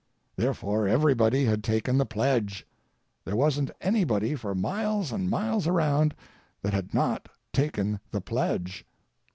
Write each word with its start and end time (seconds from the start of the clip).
Therefore, 0.35 0.87
everybody 0.87 1.45
had 1.45 1.63
taken 1.63 1.99
the 1.99 2.07
pledge; 2.07 2.65
there 3.23 3.35
wasn't 3.35 3.69
anybody 3.81 4.33
for 4.33 4.55
miles 4.55 5.11
and 5.11 5.29
miles 5.29 5.67
around 5.67 6.15
that 6.63 6.73
had 6.73 6.91
not 6.91 7.29
taken 7.53 7.99
the 8.09 8.19
pledge. 8.19 8.83